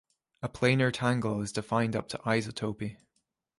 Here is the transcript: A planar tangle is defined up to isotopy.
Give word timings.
A 0.41 0.49
planar 0.49 0.91
tangle 0.91 1.43
is 1.43 1.51
defined 1.51 1.95
up 1.95 2.07
to 2.09 2.17
isotopy. 2.25 2.97